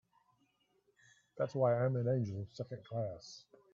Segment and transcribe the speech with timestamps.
[1.37, 3.45] That's why I'm an angel Second Class.